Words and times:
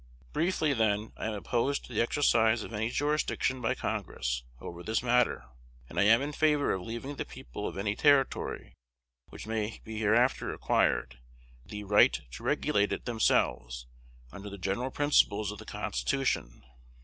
"Briefly, 0.33 0.73
then, 0.73 1.13
I 1.15 1.27
am 1.27 1.33
opposed 1.35 1.85
to 1.85 1.93
the 1.93 2.01
exercise 2.01 2.63
of 2.63 2.73
any 2.73 2.89
jurisdiction 2.89 3.61
by 3.61 3.75
Congress 3.75 4.41
over 4.59 4.81
this 4.81 5.03
matter; 5.03 5.45
and 5.87 5.99
I 5.99 6.05
am 6.05 6.23
in 6.23 6.31
favor 6.33 6.73
of 6.73 6.81
leaving 6.81 7.17
the 7.17 7.23
people 7.23 7.67
of 7.67 7.77
any 7.77 7.95
territory 7.95 8.73
which 9.29 9.45
may 9.45 9.79
be 9.83 9.99
hereafter 9.99 10.51
acquired, 10.51 11.19
the 11.63 11.83
right 11.83 12.19
to 12.31 12.41
regulate 12.43 12.91
it 12.91 13.05
themselves, 13.05 13.85
under 14.31 14.49
the 14.49 14.57
general 14.57 14.89
principles 14.89 15.51
of 15.51 15.59
the 15.59 15.65
Constitution. 15.65 16.63